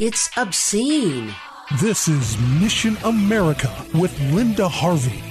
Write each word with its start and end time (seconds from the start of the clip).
It's 0.00 0.30
obscene. 0.38 1.34
This 1.78 2.08
is 2.08 2.38
Mission 2.58 2.96
America 3.04 3.68
with 3.92 4.18
Linda 4.32 4.66
Harvey. 4.66 5.29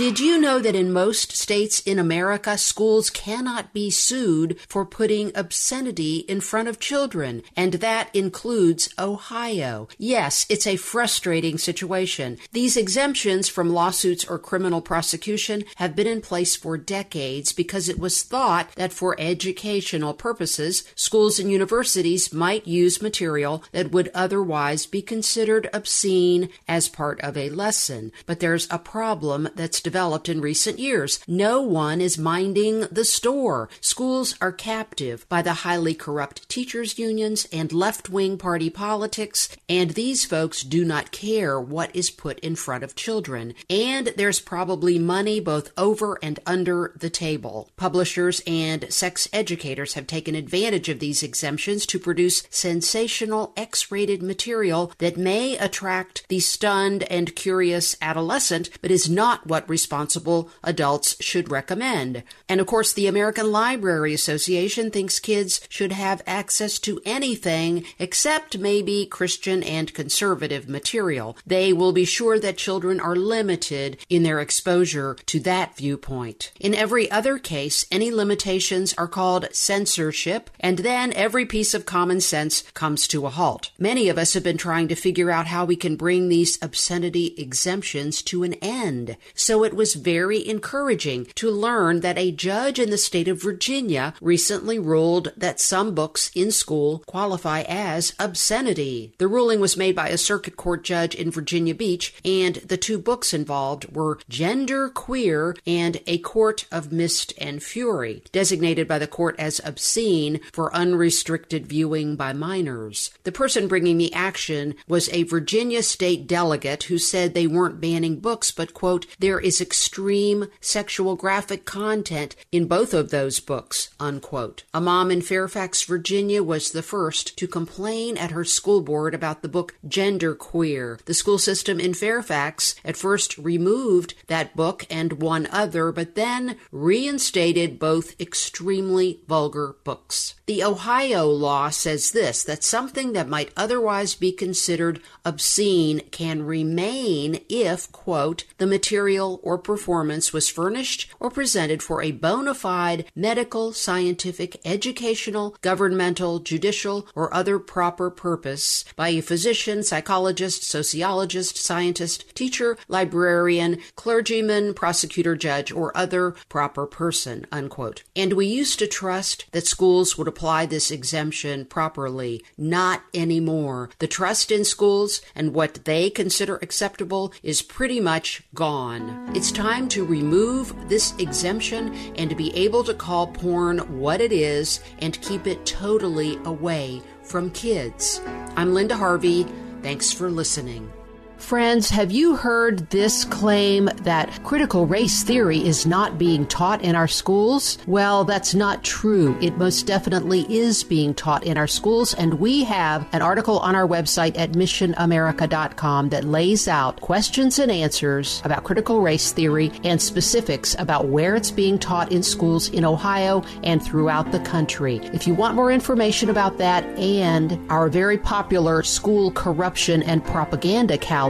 Did 0.00 0.18
you 0.18 0.40
know 0.40 0.60
that 0.60 0.74
in 0.74 0.94
most 0.94 1.32
states 1.32 1.80
in 1.80 1.98
America, 1.98 2.56
schools 2.56 3.10
cannot 3.10 3.74
be 3.74 3.90
sued 3.90 4.58
for 4.66 4.86
putting 4.86 5.30
obscenity 5.34 6.20
in 6.20 6.40
front 6.40 6.68
of 6.68 6.80
children? 6.80 7.42
And 7.54 7.74
that 7.74 8.08
includes 8.14 8.88
Ohio. 8.98 9.88
Yes, 9.98 10.46
it's 10.48 10.66
a 10.66 10.76
frustrating 10.76 11.58
situation. 11.58 12.38
These 12.52 12.78
exemptions 12.78 13.50
from 13.50 13.74
lawsuits 13.74 14.24
or 14.24 14.38
criminal 14.38 14.80
prosecution 14.80 15.64
have 15.76 15.94
been 15.94 16.06
in 16.06 16.22
place 16.22 16.56
for 16.56 16.78
decades 16.78 17.52
because 17.52 17.90
it 17.90 17.98
was 17.98 18.22
thought 18.22 18.74
that 18.76 18.94
for 18.94 19.14
educational 19.18 20.14
purposes, 20.14 20.82
schools 20.94 21.38
and 21.38 21.52
universities 21.52 22.32
might 22.32 22.66
use 22.66 23.02
material 23.02 23.62
that 23.72 23.92
would 23.92 24.10
otherwise 24.14 24.86
be 24.86 25.02
considered 25.02 25.68
obscene 25.74 26.48
as 26.66 26.88
part 26.88 27.20
of 27.20 27.36
a 27.36 27.50
lesson. 27.50 28.12
But 28.24 28.40
there's 28.40 28.66
a 28.70 28.78
problem 28.78 29.50
that's 29.54 29.89
developed 29.90 30.28
in 30.28 30.40
recent 30.40 30.78
years. 30.78 31.18
No 31.26 31.60
one 31.60 32.00
is 32.00 32.16
minding 32.16 32.82
the 32.92 33.04
store. 33.04 33.68
Schools 33.80 34.36
are 34.40 34.52
captive 34.52 35.28
by 35.28 35.42
the 35.42 35.64
highly 35.66 35.94
corrupt 35.94 36.48
teachers' 36.48 36.96
unions 36.96 37.48
and 37.52 37.72
left 37.72 38.08
wing 38.08 38.38
party 38.38 38.70
politics, 38.70 39.48
and 39.68 39.90
these 39.90 40.24
folks 40.24 40.62
do 40.62 40.84
not 40.84 41.10
care 41.10 41.60
what 41.60 41.90
is 41.92 42.08
put 42.08 42.38
in 42.38 42.54
front 42.54 42.84
of 42.84 42.94
children. 42.94 43.52
And 43.68 44.12
there's 44.16 44.38
probably 44.38 44.96
money 44.96 45.40
both 45.40 45.72
over 45.76 46.20
and 46.22 46.38
under 46.46 46.92
the 46.96 47.10
table. 47.10 47.68
Publishers 47.76 48.40
and 48.46 48.92
sex 48.92 49.28
educators 49.32 49.94
have 49.94 50.06
taken 50.06 50.36
advantage 50.36 50.88
of 50.88 51.00
these 51.00 51.24
exemptions 51.24 51.84
to 51.86 51.98
produce 51.98 52.44
sensational 52.48 53.52
X 53.56 53.90
rated 53.90 54.22
material 54.22 54.92
that 54.98 55.16
may 55.16 55.58
attract 55.58 56.28
the 56.28 56.38
stunned 56.38 57.02
and 57.10 57.34
curious 57.34 57.96
adolescent, 58.00 58.70
but 58.80 58.92
is 58.92 59.10
not 59.10 59.48
what 59.48 59.68
responsible 59.80 60.50
adults 60.62 61.16
should 61.20 61.50
recommend. 61.50 62.22
And 62.50 62.60
of 62.60 62.66
course, 62.66 62.92
the 62.92 63.06
American 63.06 63.50
Library 63.50 64.12
Association 64.12 64.90
thinks 64.90 65.18
kids 65.18 65.62
should 65.70 65.92
have 65.92 66.20
access 66.26 66.78
to 66.80 67.00
anything 67.06 67.84
except 67.98 68.58
maybe 68.58 69.06
Christian 69.06 69.62
and 69.62 69.94
conservative 69.94 70.68
material. 70.68 71.34
They 71.46 71.72
will 71.72 71.92
be 71.92 72.04
sure 72.04 72.38
that 72.40 72.58
children 72.58 73.00
are 73.00 73.16
limited 73.16 73.96
in 74.10 74.22
their 74.22 74.38
exposure 74.38 75.16
to 75.24 75.40
that 75.40 75.78
viewpoint. 75.78 76.52
In 76.60 76.74
every 76.74 77.10
other 77.10 77.38
case, 77.38 77.86
any 77.90 78.10
limitations 78.10 78.92
are 78.98 79.08
called 79.08 79.48
censorship, 79.52 80.50
and 80.60 80.80
then 80.80 81.10
every 81.14 81.46
piece 81.46 81.72
of 81.72 81.86
common 81.86 82.20
sense 82.20 82.64
comes 82.74 83.08
to 83.08 83.24
a 83.24 83.30
halt. 83.30 83.70
Many 83.78 84.10
of 84.10 84.18
us 84.18 84.34
have 84.34 84.44
been 84.44 84.58
trying 84.58 84.88
to 84.88 84.94
figure 84.94 85.30
out 85.30 85.46
how 85.46 85.64
we 85.64 85.76
can 85.76 85.96
bring 85.96 86.28
these 86.28 86.58
obscenity 86.60 87.34
exemptions 87.38 88.20
to 88.24 88.42
an 88.42 88.54
end. 88.60 89.16
So 89.34 89.64
it 89.64 89.69
was 89.74 89.94
very 89.94 90.46
encouraging 90.46 91.26
to 91.36 91.50
learn 91.50 92.00
that 92.00 92.18
a 92.18 92.32
judge 92.32 92.78
in 92.78 92.90
the 92.90 92.98
state 92.98 93.28
of 93.28 93.42
Virginia 93.42 94.14
recently 94.20 94.78
ruled 94.78 95.32
that 95.36 95.60
some 95.60 95.94
books 95.94 96.30
in 96.34 96.50
school 96.50 97.02
qualify 97.06 97.62
as 97.62 98.14
obscenity. 98.18 99.12
The 99.18 99.28
ruling 99.28 99.60
was 99.60 99.76
made 99.76 99.96
by 99.96 100.08
a 100.08 100.18
circuit 100.18 100.56
court 100.56 100.84
judge 100.84 101.14
in 101.14 101.30
Virginia 101.30 101.74
Beach, 101.74 102.14
and 102.24 102.56
the 102.56 102.76
two 102.76 102.98
books 102.98 103.32
involved 103.34 103.94
were 103.94 104.18
Gender 104.28 104.88
Queer 104.88 105.56
and 105.66 106.00
A 106.06 106.18
Court 106.18 106.66
of 106.70 106.92
Mist 106.92 107.32
and 107.38 107.62
Fury, 107.62 108.22
designated 108.32 108.86
by 108.86 108.98
the 108.98 109.06
court 109.06 109.36
as 109.38 109.60
obscene 109.64 110.40
for 110.52 110.74
unrestricted 110.74 111.66
viewing 111.66 112.16
by 112.16 112.32
minors. 112.32 113.10
The 113.24 113.32
person 113.32 113.68
bringing 113.68 113.98
the 113.98 114.12
action 114.12 114.74
was 114.86 115.08
a 115.10 115.24
Virginia 115.24 115.82
state 115.82 116.26
delegate 116.26 116.84
who 116.84 116.98
said 116.98 117.34
they 117.34 117.46
weren't 117.46 117.80
banning 117.80 118.20
books, 118.20 118.50
but, 118.50 118.74
quote, 118.74 119.06
there 119.18 119.40
is 119.40 119.49
extreme 119.58 120.48
sexual 120.60 121.16
graphic 121.16 121.64
content 121.64 122.36
in 122.52 122.66
both 122.66 122.92
of 122.92 123.08
those 123.08 123.40
books, 123.40 123.88
unquote. 123.98 124.64
A 124.74 124.82
mom 124.82 125.10
in 125.10 125.22
Fairfax, 125.22 125.82
Virginia 125.82 126.42
was 126.42 126.72
the 126.72 126.82
first 126.82 127.38
to 127.38 127.48
complain 127.48 128.18
at 128.18 128.32
her 128.32 128.44
school 128.44 128.82
board 128.82 129.14
about 129.14 129.40
the 129.40 129.48
book 129.48 129.78
Gender 129.88 130.34
Queer. 130.34 130.98
The 131.06 131.14
school 131.14 131.38
system 131.38 131.80
in 131.80 131.94
Fairfax 131.94 132.74
at 132.84 132.98
first 132.98 133.38
removed 133.38 134.12
that 134.26 134.54
book 134.54 134.84
and 134.90 135.14
one 135.14 135.48
other, 135.50 135.90
but 135.92 136.16
then 136.16 136.56
reinstated 136.70 137.78
both 137.78 138.20
extremely 138.20 139.20
vulgar 139.26 139.76
books. 139.84 140.34
The 140.50 140.64
Ohio 140.64 141.26
law 141.26 141.70
says 141.70 142.10
this 142.10 142.42
that 142.42 142.64
something 142.64 143.12
that 143.12 143.28
might 143.28 143.52
otherwise 143.56 144.16
be 144.16 144.32
considered 144.32 145.00
obscene 145.24 146.00
can 146.10 146.42
remain 146.42 147.40
if, 147.48 147.90
quote, 147.92 148.44
the 148.58 148.66
material 148.66 149.39
or 149.42 149.58
performance 149.58 150.32
was 150.32 150.48
furnished 150.48 151.08
or 151.18 151.30
presented 151.30 151.82
for 151.82 152.02
a 152.02 152.12
bona 152.12 152.54
fide 152.54 153.04
medical, 153.14 153.72
scientific, 153.72 154.60
educational, 154.64 155.56
governmental, 155.60 156.38
judicial, 156.38 157.06
or 157.14 157.32
other 157.34 157.58
proper 157.58 158.10
purpose 158.10 158.84
by 158.96 159.08
a 159.08 159.20
physician, 159.20 159.82
psychologist, 159.82 160.62
sociologist, 160.64 161.56
scientist, 161.56 162.34
teacher, 162.34 162.76
librarian, 162.88 163.78
clergyman, 163.96 164.74
prosecutor, 164.74 165.36
judge, 165.36 165.72
or 165.72 165.96
other 165.96 166.34
proper 166.48 166.86
person, 166.86 167.46
unquote. 167.52 168.02
And 168.16 168.32
we 168.34 168.46
used 168.46 168.78
to 168.78 168.86
trust 168.86 169.46
that 169.52 169.66
schools 169.66 170.16
would 170.16 170.28
apply 170.28 170.66
this 170.66 170.90
exemption 170.90 171.64
properly. 171.64 172.42
Not 172.56 173.02
anymore. 173.14 173.90
The 173.98 174.06
trust 174.06 174.50
in 174.50 174.64
schools 174.64 175.20
and 175.34 175.54
what 175.54 175.84
they 175.84 176.10
consider 176.10 176.56
acceptable 176.56 177.32
is 177.42 177.62
pretty 177.62 178.00
much 178.00 178.42
gone. 178.54 179.29
It's 179.32 179.52
time 179.52 179.88
to 179.90 180.04
remove 180.04 180.74
this 180.88 181.14
exemption 181.18 181.94
and 182.16 182.28
to 182.30 182.34
be 182.34 182.52
able 182.56 182.82
to 182.82 182.92
call 182.92 183.28
porn 183.28 183.78
what 184.00 184.20
it 184.20 184.32
is 184.32 184.80
and 184.98 185.20
keep 185.22 185.46
it 185.46 185.64
totally 185.64 186.36
away 186.44 187.00
from 187.22 187.52
kids. 187.52 188.20
I'm 188.56 188.74
Linda 188.74 188.96
Harvey. 188.96 189.46
Thanks 189.82 190.12
for 190.12 190.30
listening. 190.30 190.92
Friends, 191.40 191.90
have 191.90 192.12
you 192.12 192.36
heard 192.36 192.90
this 192.90 193.24
claim 193.24 193.86
that 194.02 194.44
critical 194.44 194.86
race 194.86 195.24
theory 195.24 195.58
is 195.58 195.86
not 195.86 196.16
being 196.16 196.46
taught 196.46 196.82
in 196.82 196.94
our 196.94 197.08
schools? 197.08 197.78
Well, 197.88 198.24
that's 198.24 198.54
not 198.54 198.84
true. 198.84 199.36
It 199.40 199.56
most 199.56 199.84
definitely 199.86 200.42
is 200.48 200.84
being 200.84 201.12
taught 201.12 201.42
in 201.42 201.56
our 201.56 201.66
schools, 201.66 202.14
and 202.14 202.34
we 202.34 202.62
have 202.64 203.04
an 203.12 203.22
article 203.22 203.58
on 203.58 203.74
our 203.74 203.88
website 203.88 204.38
at 204.38 204.52
missionamerica.com 204.52 206.10
that 206.10 206.24
lays 206.24 206.68
out 206.68 207.00
questions 207.00 207.58
and 207.58 207.72
answers 207.72 208.42
about 208.44 208.62
critical 208.62 209.00
race 209.00 209.32
theory 209.32 209.72
and 209.82 210.00
specifics 210.00 210.76
about 210.78 211.06
where 211.08 211.34
it's 211.34 211.50
being 211.50 211.78
taught 211.78 212.12
in 212.12 212.22
schools 212.22 212.68
in 212.68 212.84
Ohio 212.84 213.42
and 213.64 213.82
throughout 213.82 214.30
the 214.30 214.40
country. 214.40 214.98
If 215.14 215.26
you 215.26 215.34
want 215.34 215.56
more 215.56 215.72
information 215.72 216.28
about 216.30 216.58
that 216.58 216.84
and 216.96 217.58
our 217.72 217.88
very 217.88 218.18
popular 218.18 218.84
school 218.84 219.32
corruption 219.32 220.04
and 220.04 220.24
propaganda 220.24 220.96
calendar, 220.98 221.29